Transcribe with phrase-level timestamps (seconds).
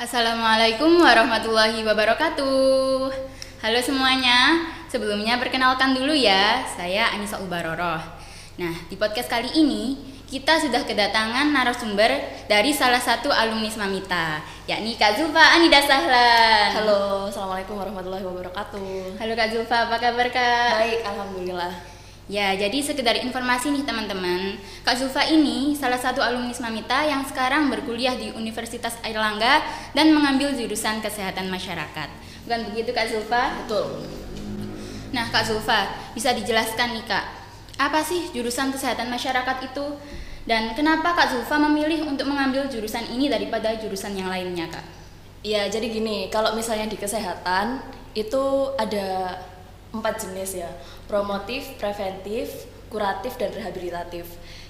[0.00, 3.12] Assalamualaikum warahmatullahi wabarakatuh.
[3.60, 8.00] Halo semuanya, sebelumnya perkenalkan dulu ya, saya Anissa Ubaroroh.
[8.56, 12.16] Nah, di podcast kali ini kita sudah kedatangan narasumber
[12.48, 16.80] dari salah satu alumni Mamita, yakni Kak Zulfa Anida Sahlan.
[16.80, 20.80] Halo, Assalamualaikum warahmatullahi wabarakatuh Halo Kak Zulfa, apa kabar Kak?
[20.80, 21.89] Baik, Alhamdulillah
[22.30, 24.54] Ya, jadi sekedar informasi nih teman-teman.
[24.86, 29.58] Kak Zulfa ini salah satu alumni Mamita yang sekarang berkuliah di Universitas Airlangga
[29.98, 32.06] dan mengambil jurusan Kesehatan Masyarakat.
[32.46, 33.66] Bukan begitu Kak Zulfa?
[33.66, 34.06] Betul
[35.10, 37.26] Nah, Kak Zulfa, bisa dijelaskan nih Kak,
[37.82, 39.98] apa sih jurusan Kesehatan Masyarakat itu?
[40.46, 44.86] Dan kenapa Kak Zulfa memilih untuk mengambil jurusan ini daripada jurusan yang lainnya, Kak?
[45.42, 47.82] Ya, jadi gini, kalau misalnya di kesehatan
[48.14, 49.34] itu ada
[49.90, 50.70] empat jenis ya
[51.10, 54.26] promotif, preventif, kuratif, dan rehabilitatif.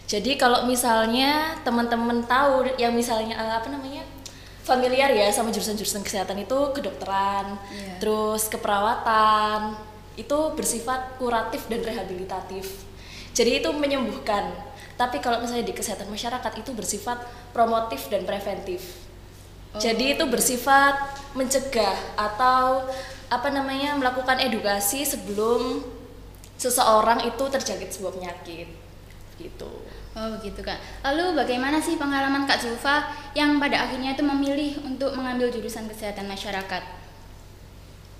[0.08, 4.02] Jadi kalau misalnya teman-teman tahu yang misalnya eh, apa namanya
[4.60, 7.96] familiar ya sama jurusan-jurusan kesehatan itu kedokteran, Iya.
[8.02, 9.76] terus keperawatan
[10.16, 12.84] itu bersifat kuratif dan rehabilitatif.
[13.32, 14.52] Jadi itu menyembuhkan.
[15.00, 17.24] Tapi kalau misalnya di kesehatan masyarakat itu bersifat
[17.56, 19.00] promotif dan preventif.
[19.78, 20.98] Jadi itu bersifat
[21.32, 22.84] mencegah atau
[23.30, 25.86] apa namanya melakukan edukasi sebelum
[26.58, 28.68] seseorang itu terjangkit sebuah penyakit
[29.40, 29.70] gitu.
[30.10, 30.76] Oh begitu Kak.
[31.06, 36.26] Lalu bagaimana sih pengalaman Kak Zulfa yang pada akhirnya itu memilih untuk mengambil jurusan kesehatan
[36.26, 36.82] masyarakat?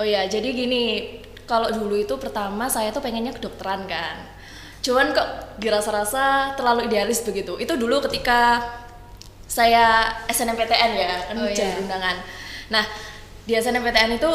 [0.01, 4.17] Oh ya, jadi gini, kalau dulu itu pertama saya tuh pengennya kedokteran kan.
[4.81, 7.61] Cuman kok dirasa-rasa terlalu idealis begitu.
[7.61, 8.65] Itu dulu ketika
[9.45, 11.77] saya SNMPTN ya, kan Oh, iya.
[12.71, 12.85] Nah,
[13.45, 14.31] di SNMPTN itu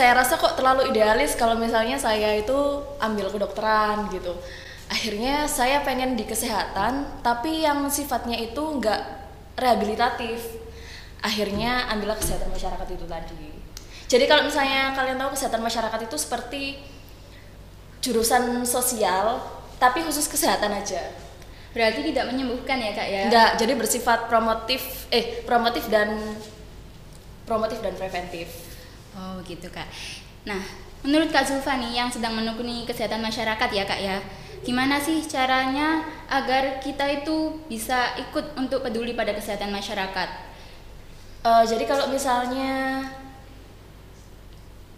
[0.00, 2.56] saya rasa kok terlalu idealis kalau misalnya saya itu
[2.96, 4.32] ambil kedokteran gitu.
[4.88, 8.96] Akhirnya saya pengen di kesehatan, tapi yang sifatnya itu nggak
[9.60, 10.40] rehabilitatif.
[11.20, 13.46] Akhirnya ambillah kesehatan masyarakat itu tadi.
[14.08, 16.62] Jadi kalau misalnya kalian tahu kesehatan masyarakat itu seperti
[18.00, 19.36] jurusan sosial,
[19.76, 21.12] tapi khusus kesehatan aja.
[21.76, 23.22] Berarti tidak menyembuhkan ya Kak ya?
[23.28, 26.16] Enggak, jadi bersifat promotif eh promotif dan
[27.44, 28.69] promotif dan preventif.
[29.16, 29.86] Oh begitu Kak.
[30.46, 30.62] Nah,
[31.02, 34.16] menurut Kak Zulfa nih yang sedang menekuni kesehatan masyarakat ya Kak ya,
[34.62, 40.28] gimana sih caranya agar kita itu bisa ikut untuk peduli pada kesehatan masyarakat?
[41.40, 43.04] Eh, jadi kalau misalnya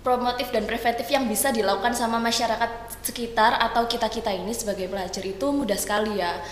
[0.03, 5.47] promotif dan preventif yang bisa dilakukan sama masyarakat sekitar atau kita-kita ini sebagai pelajar itu
[5.55, 6.43] mudah sekali ya.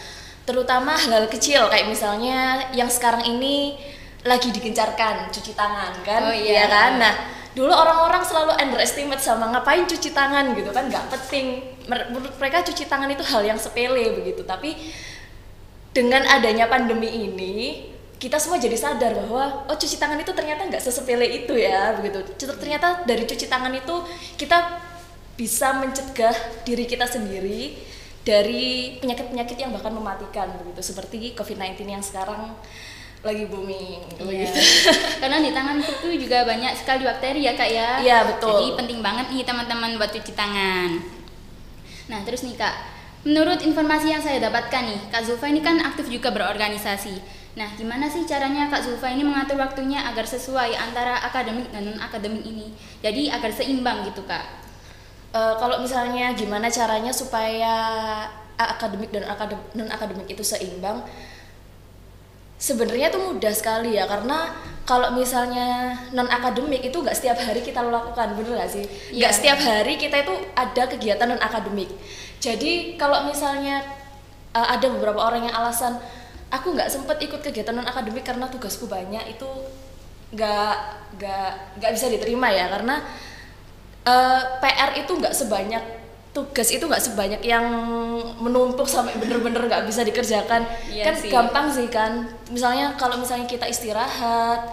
[0.47, 3.75] Terutama hal-hal kecil kayak misalnya yang sekarang ini
[4.23, 6.63] lagi digencarkan cuci tangan kan, Oh, iya.
[6.63, 6.91] Iya kan?
[7.03, 7.15] Nah,
[7.51, 11.63] dulu orang-orang selalu underestimate sama ngapain cuci tangan gitu kan nggak penting.
[11.91, 14.79] Menurut mereka cuci tangan itu hal yang sepele begitu, tapi
[15.91, 17.55] dengan adanya pandemi ini
[18.21, 22.23] kita semua jadi sadar bahwa oh cuci tangan itu ternyata nggak sesepele itu ya begitu.
[22.37, 23.97] Ternyata dari cuci tangan itu
[24.39, 24.79] kita
[25.35, 26.37] bisa mencegah
[26.69, 27.75] diri kita sendiri
[28.21, 30.93] dari penyakit-penyakit yang bahkan mematikan begitu.
[30.93, 32.53] Seperti COVID-19 yang sekarang
[33.21, 34.25] lagi booming Iya.
[34.25, 34.59] begitu.
[35.21, 37.89] Karena di tangan itu juga banyak sekali bakteri ya kak ya.
[38.01, 38.57] Iya, betul.
[38.57, 40.91] Jadi penting banget nih teman-teman buat cuci tangan.
[42.09, 42.75] Nah terus nih kak,
[43.29, 47.21] menurut informasi yang saya dapatkan nih, kak Zulfa ini kan aktif juga berorganisasi.
[47.61, 52.01] Nah gimana sih caranya kak Zulfa ini mengatur waktunya agar sesuai antara akademik dan non
[52.01, 52.73] akademik ini?
[53.05, 54.43] Jadi agar seimbang gitu kak.
[55.31, 57.75] Eh, kalau misalnya gimana caranya supaya
[58.57, 59.29] akademik dan
[59.77, 61.05] non akademik itu seimbang
[62.61, 64.53] sebenarnya itu mudah sekali ya karena
[64.85, 68.85] kalau misalnya non akademik itu nggak setiap hari kita lakukan bener nggak sih
[69.17, 69.37] nggak Iya.
[69.37, 71.89] setiap hari kita itu ada kegiatan non akademik
[72.37, 73.81] jadi kalau misalnya
[74.53, 75.97] eh, ada beberapa orang yang alasan
[76.53, 79.49] aku nggak sempet ikut kegiatan non akademik karena tugasku banyak itu
[80.37, 80.75] nggak
[81.17, 81.49] nggak
[81.81, 83.01] nggak bisa diterima ya karena
[84.05, 85.85] eh, PR itu nggak sebanyak
[86.31, 87.67] tugas itu nggak sebanyak yang
[88.39, 90.63] menumpuk sampai bener-bener nggak bisa dikerjakan.
[90.87, 91.31] Iya kan sih.
[91.31, 92.13] gampang sih kan.
[92.55, 94.71] Misalnya kalau misalnya kita istirahat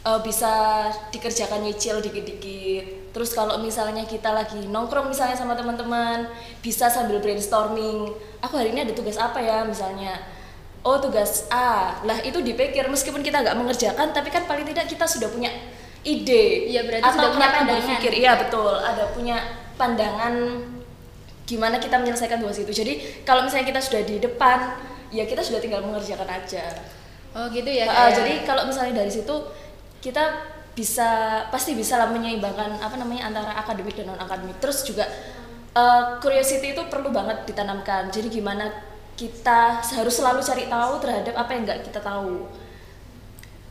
[0.00, 3.12] eh, bisa dikerjakan nyicil dikit-dikit.
[3.12, 6.24] Terus kalau misalnya kita lagi nongkrong misalnya sama teman-teman
[6.64, 8.08] bisa sambil brainstorming.
[8.40, 10.16] Aku hari ini ada tugas apa ya misalnya?
[10.84, 12.00] Oh tugas A.
[12.00, 15.52] Lah itu dipikir meskipun kita nggak mengerjakan tapi kan paling tidak kita sudah punya
[16.00, 16.68] ide.
[16.72, 17.80] Iya, berarti atau sudah punya pandangan.
[17.80, 18.12] berpikir.
[18.16, 18.72] iya betul.
[18.76, 19.36] Ada punya
[19.76, 20.34] pandangan
[21.44, 22.92] gimana kita menyelesaikan tugas itu jadi
[23.22, 24.58] kalau misalnya kita sudah di depan
[25.12, 26.64] ya kita sudah tinggal mengerjakan aja
[27.34, 27.98] Oh gitu ya Uh, kak.
[27.98, 28.10] ya?
[28.22, 29.34] jadi kalau misalnya dari situ
[29.98, 30.22] kita
[30.74, 35.02] bisa pasti bisa lah menyeimbangkan apa namanya antara akademik dan non akademik terus juga
[35.74, 38.70] uh, curiosity itu perlu banget ditanamkan jadi gimana
[39.14, 42.46] kita harus selalu cari tahu terhadap apa yang nggak kita tahu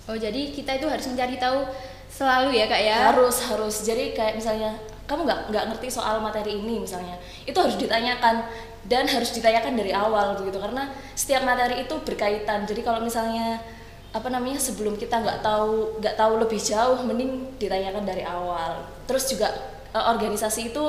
[0.03, 1.63] Oh jadi kita itu harus mencari tahu
[2.11, 2.97] selalu ya kak ya?
[3.07, 3.87] Harus harus.
[3.87, 8.47] Jadi kayak misalnya kamu nggak nggak ngerti soal materi ini misalnya, itu harus ditanyakan
[8.87, 12.67] dan harus ditanyakan dari awal begitu karena setiap materi itu berkaitan.
[12.67, 13.59] Jadi kalau misalnya
[14.13, 18.83] apa namanya sebelum kita nggak tahu nggak tahu lebih jauh, mending ditanyakan dari awal.
[19.07, 19.51] Terus juga
[19.91, 20.83] eh, organisasi itu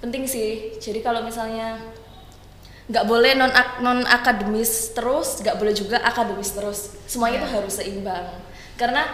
[0.00, 0.76] penting sih.
[0.80, 1.76] Jadi kalau misalnya
[2.88, 3.52] nggak boleh non
[3.84, 7.54] non akademis terus nggak boleh juga akademis terus semuanya itu Ya.
[7.60, 8.26] harus seimbang
[8.80, 9.04] karena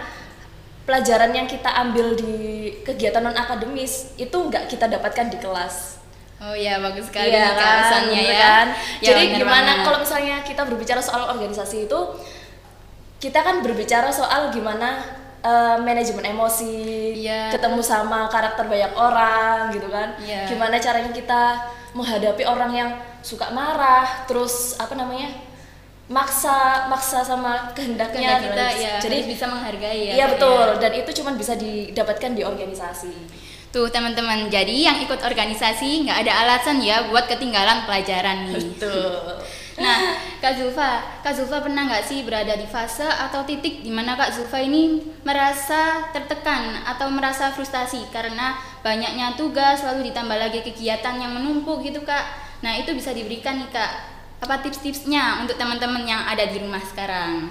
[0.85, 5.97] pelajaran yang kita ambil di kegiatan non akademis itu nggak kita dapatkan di kelas
[6.35, 8.35] Oh iya bagus sekali kak kan, ya.
[8.37, 8.67] kan?
[8.99, 11.99] Ya, Jadi gimana kalau misalnya kita berbicara soal organisasi itu
[13.23, 14.99] kita kan berbicara soal gimana
[15.39, 17.55] eh, manajemen emosi, Iya.
[17.55, 20.11] ketemu sama karakter banyak orang gitu kan.
[20.19, 20.43] Iya.
[20.51, 21.41] Gimana caranya kita
[21.95, 22.91] menghadapi orang yang
[23.23, 25.31] suka marah, terus apa namanya?
[26.05, 30.13] Maksa maksa sama kehendaknya Kehendak kita ya jadi harus bisa menghargai ya.
[30.21, 30.77] iya Kak, betul ya.
[30.77, 33.13] dan itu cuma bisa didapatkan di organisasi
[33.75, 38.55] Tuh teman-teman, jadi yang ikut organisasi nggak ada alasan ya buat ketinggalan pelajaran nih.
[38.71, 39.19] betul
[39.75, 44.15] Nah, Kak Zulfa, Kak Zulfa pernah nggak sih berada di fase atau titik di mana
[44.15, 51.19] Kak Zulfa ini merasa tertekan atau merasa frustasi karena banyaknya tugas lalu ditambah lagi kegiatan
[51.19, 52.23] yang menumpuk gitu Kak.
[52.63, 57.49] Nah itu bisa diberikan nih Kak, apa tips-tipsnya untuk teman-teman yang ada di rumah sekarang?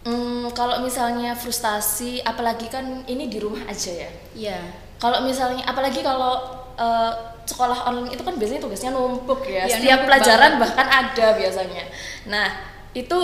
[0.00, 4.10] Hmm, kalau misalnya frustasi, apalagi kan ini di rumah aja ya.
[4.32, 4.60] Iya.
[4.96, 6.40] Kalau misalnya, apalagi kalau
[6.80, 7.12] eh,
[7.44, 9.68] sekolah online itu kan biasanya tugasnya numpuk ya.
[9.68, 10.62] Iya, Setiap numpuk pelajaran banget.
[10.62, 11.84] bahkan ada biasanya.
[12.32, 12.48] Nah,
[12.96, 13.18] itu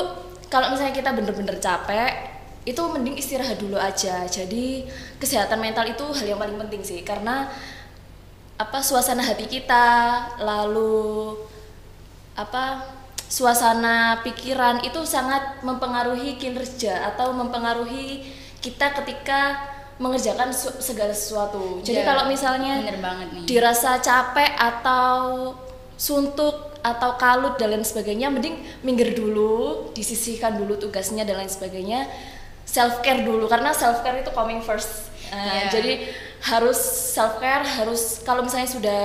[0.52, 2.12] kalau misalnya kita bener-bener capek,
[2.66, 4.26] itu mending istirahat dulu aja.
[4.26, 4.84] Jadi
[5.22, 7.46] kesehatan mental itu hal yang paling penting sih, karena
[8.56, 9.86] apa suasana hati kita,
[10.40, 11.32] lalu
[12.36, 12.84] apa
[13.26, 18.22] suasana pikiran itu sangat mempengaruhi kinerja atau mempengaruhi
[18.60, 19.56] kita ketika
[19.96, 21.80] mengerjakan su- segala sesuatu.
[21.80, 23.44] Jadi Iya, kalau misalnya bener banget nih.
[23.48, 25.52] dirasa capek atau
[25.96, 32.06] suntuk atau kalut dan lain sebagainya, mending minggir dulu, disisihkan dulu tugasnya dan lain sebagainya.
[32.62, 35.08] Self care dulu karena self care itu coming first.
[35.32, 35.72] Nah, Iya.
[35.72, 35.92] Jadi
[36.44, 36.78] harus
[37.10, 39.02] self care, harus kalau misalnya sudah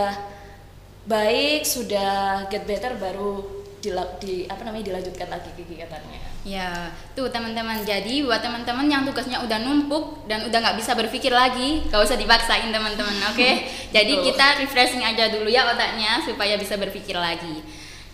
[1.05, 6.21] baik, sudah get better baru dila- di apa namanya dilanjutkan lagi kegiatannya.
[6.45, 7.81] Ya, tuh teman-teman.
[7.81, 12.17] Jadi buat teman-teman yang tugasnya udah numpuk dan udah nggak bisa berpikir lagi, gak usah
[12.17, 13.51] dipaksain teman-teman, oke?
[13.95, 14.25] Jadi Betul.
[14.33, 17.61] kita refreshing aja dulu ya otaknya supaya bisa berpikir lagi.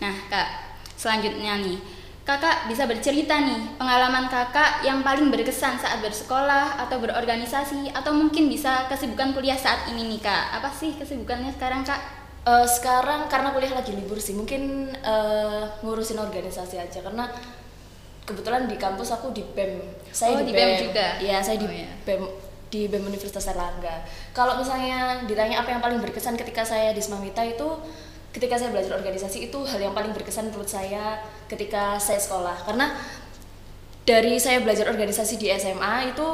[0.00, 0.48] Nah, kak,
[0.96, 1.80] selanjutnya nih,
[2.28, 8.52] kakak bisa bercerita nih pengalaman kakak yang paling berkesan saat bersekolah atau berorganisasi atau mungkin
[8.52, 10.60] bisa kesibukan kuliah saat ini nih kak.
[10.60, 12.27] Apa sih kesibukannya sekarang kak?
[12.48, 17.28] Eh, sekarang karena kuliah lagi libur sih, mungkin eh, ngurusin organisasi aja karena
[18.24, 19.84] kebetulan di kampus aku di BEM.
[20.08, 21.20] Saya Oh, di, di BEM juga?
[21.20, 21.90] Iya, saya di Oh, iya.
[22.08, 22.22] BEM
[22.72, 24.00] di BEM Universitas Erlangga.
[24.32, 27.68] Kalau misalnya ditanya apa yang paling berkesan ketika saya di Semamita itu
[28.32, 31.16] ketika saya belajar organisasi itu hal yang paling berkesan menurut saya
[31.48, 32.92] ketika saya sekolah karena
[34.04, 36.28] dari saya belajar organisasi di SMA itu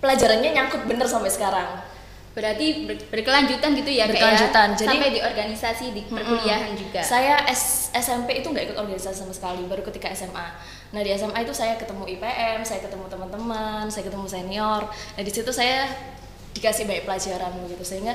[0.00, 1.97] pelajarannya nyangkut bener sampai sekarang.
[2.30, 4.76] Berarti ber- berkelanjutan gitu ya kak Berkelanjutan, ya?
[4.76, 7.00] jadi- sampai di organisasi di perkuliahan juga.
[7.00, 10.46] Saya S- SMP itu nggak ikut organisasi sama sekali, baru ketika SMA.
[10.88, 14.82] Nah di SMA itu saya ketemu IPM, saya ketemu teman-teman, saya ketemu senior.
[14.86, 15.88] Nah di situ saya
[16.50, 18.14] dikasih banyak pelajaran gitu, sehingga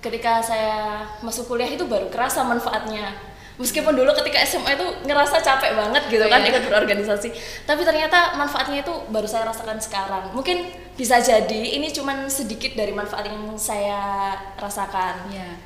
[0.00, 0.76] ketika saya
[1.20, 3.12] masuk kuliah itu baru kerasa manfaatnya.
[3.60, 6.48] Meskipun dulu ketika SMA itu ngerasa capek banget gitu Oh, kan iya.
[6.48, 7.28] ikut berorganisasi,
[7.68, 10.32] tapi ternyata manfaatnya itu baru saya rasakan sekarang.
[10.32, 10.64] Mungkin
[10.96, 15.28] bisa jadi ini cuman sedikit dari manfaat yang saya rasakan.
[15.28, 15.60] Ya.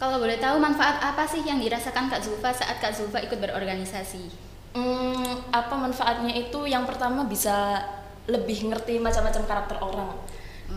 [0.00, 4.32] Kalau boleh tahu manfaat apa sih yang dirasakan Kak Zulfa saat Kak Zulfa ikut berorganisasi?
[4.72, 6.64] Hmm, apa manfaatnya itu?
[6.64, 7.84] Yang pertama bisa
[8.24, 10.10] lebih ngerti macam-macam karakter orang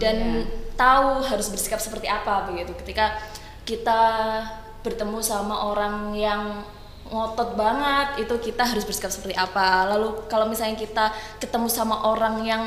[0.01, 0.49] dan iya.
[0.73, 2.73] tahu harus bersikap seperti apa begitu.
[2.81, 3.15] Ketika
[3.63, 4.01] kita
[4.83, 6.61] bertemu sama orang yang
[7.07, 9.87] ngotot banget, itu kita harus bersikap seperti apa.
[9.89, 12.63] Lalu kalau misalnya kita ketemu sama orang yang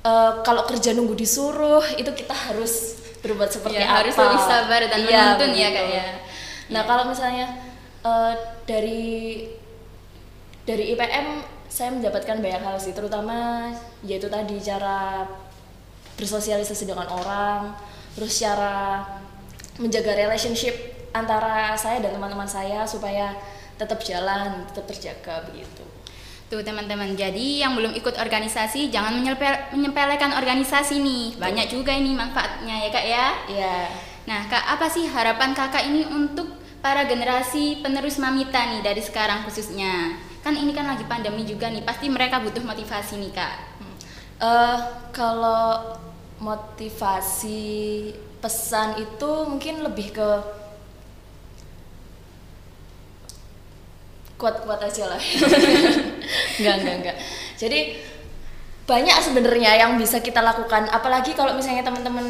[0.00, 4.00] eh, kalau kerja nunggu disuruh, itu kita harus berbuat seperti Ya, apa.
[4.00, 5.98] harus lebih sabar dan Iya, menuntun ya, Kak, begitu.
[6.00, 6.06] ya.
[6.70, 6.88] Nah, Iya.
[6.88, 7.46] kalau misalnya
[8.00, 8.32] eh,
[8.64, 9.04] dari
[10.64, 11.26] dari IPM
[11.68, 13.70] saya mendapatkan banyak hal sih, terutama
[14.02, 15.26] yaitu tadi cara
[16.16, 17.72] bersosialisasi dengan orang,
[18.12, 19.04] terus cara
[19.78, 23.34] menjaga relationship antara saya dan teman-teman saya supaya
[23.78, 25.82] tetap jalan, tetap terjaga begitu.
[26.50, 31.38] Tuh teman-teman, jadi yang belum ikut organisasi jangan menyepel- menyepelekan organisasi nih.
[31.38, 33.26] Banyak juga ini manfaatnya ya Kak ya.
[33.46, 33.76] Iya.
[34.26, 36.50] Nah Kak, apa sih harapan Kakak ini untuk
[36.82, 40.18] para generasi penerus Mamita nih dari sekarang khususnya?
[40.40, 43.56] kan ini kan lagi pandemi juga nih, pasti mereka butuh motivasi nih kak.
[44.40, 44.78] Eh,
[45.12, 46.00] kalau
[46.40, 48.08] motivasi
[48.40, 50.28] pesan itu mungkin lebih ke
[54.40, 55.20] kuat-kuat aja lah.
[56.56, 57.16] enggak, enggak, enggak.
[57.60, 57.80] Jadi
[58.88, 62.26] banyak sebenarnya yang bisa kita lakukan apalagi kalau misalnya teman-teman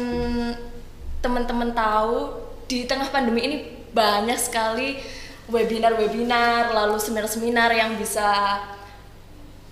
[1.17, 2.37] teman-teman tahu
[2.69, 3.57] di tengah pandemi ini
[3.89, 5.01] banyak sekali
[5.49, 8.61] webinar-webinar lalu seminar-seminar yang bisa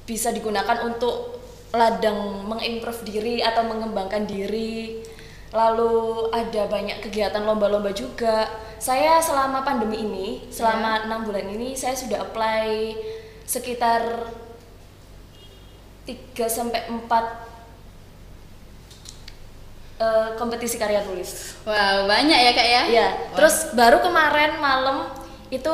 [0.10, 1.38] bisa digunakan untuk
[1.70, 5.06] ladang mengimprove diri atau mengembangkan diri
[5.50, 8.46] lalu ada banyak kegiatan lomba-lomba juga
[8.78, 12.96] saya selama pandemi ini selama enam bulan ini saya sudah apply
[13.50, 14.30] sekitar
[16.06, 16.16] 3
[16.46, 17.02] sampai 4
[20.00, 22.84] uh, kompetisi karya tulis Wow, banyak ya kak ya?
[22.90, 23.08] Iya.
[23.10, 23.38] Wah.
[23.38, 25.10] Terus baru kemarin malam
[25.50, 25.74] itu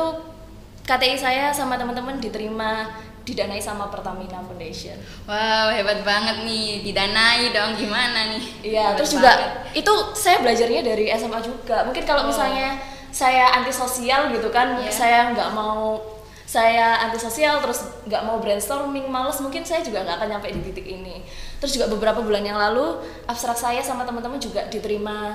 [0.86, 2.88] KTI saya sama teman-teman diterima
[3.26, 4.94] didanai sama Pertamina Foundation.
[5.26, 8.44] Wow, hebat banget nih, didanai dong gimana nih?
[8.62, 9.82] Iya, terus juga banget.
[9.82, 11.82] itu saya belajarnya dari SMA juga.
[11.82, 12.30] Mungkin kalau Oh.
[12.30, 12.78] misalnya
[13.10, 14.88] saya antisosial gitu kan, Iya.
[14.88, 15.98] saya nggak mau
[16.46, 20.86] saya antisosial terus nggak mau brainstorming, males mungkin saya juga nggak akan nyampe di titik
[20.86, 21.26] ini.
[21.58, 25.34] Terus juga beberapa bulan yang lalu abstrak saya sama teman-teman juga diterima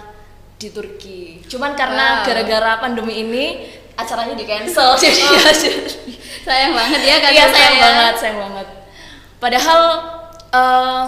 [0.56, 1.44] di Turki.
[1.44, 2.32] Cuman karena Wow.
[2.32, 3.46] gara-gara pandemi ini
[4.02, 5.38] acaranya di cancel jadi Oh.
[5.38, 5.56] ya-
[6.42, 7.82] sayang banget ya kak Iya sayang ya.
[7.84, 8.68] banget, sayang banget.
[9.38, 9.82] Padahal
[10.52, 11.04] eh,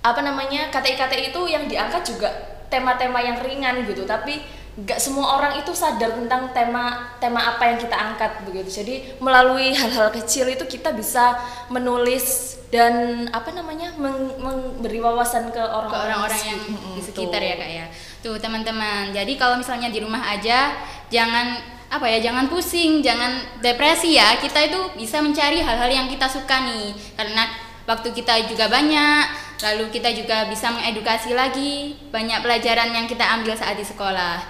[0.00, 2.28] apa namanya KTI-KTI itu yang diangkat juga
[2.68, 4.36] tema-tema yang ringan gitu, tapi
[4.74, 6.84] nggak semua orang itu sadar tentang tema
[7.16, 8.82] tema apa yang kita angkat begitu.
[8.82, 11.38] Jadi melalui hal-hal kecil itu kita bisa
[11.70, 12.92] menulis dan
[13.30, 17.86] apa namanya meng- memberi wawasan ke orang-orang orang-orang yang di sekitar ya kak ya.
[18.18, 20.74] Tuh teman-teman, jadi kalau misalnya di rumah aja
[21.08, 24.36] jangan apa ya jangan pusing, jangan depresi ya.
[24.40, 27.48] Kita itu bisa mencari hal-hal yang kita suka nih, karena
[27.88, 29.44] waktu kita juga banyak.
[29.62, 34.42] Lalu kita juga bisa mengedukasi lagi banyak pelajaran yang kita ambil saat di sekolah.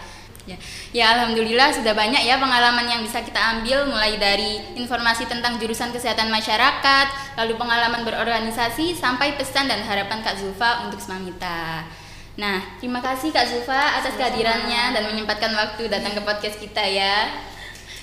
[0.45, 0.61] Ya,
[0.93, 5.89] ya alhamdulillah sudah banyak ya pengalaman yang bisa kita ambil mulai dari informasi tentang jurusan
[5.89, 11.89] kesehatan masyarakat, lalu pengalaman berorganisasi sampai pesan dan harapan Kak Zulfa untuk Semamita.
[12.35, 17.31] Nah, terima kasih Kak Zulfa atas kehadirannya dan menyempatkan waktu datang ke podcast kita ya.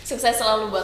[0.08, 0.80] Sukses selalu buat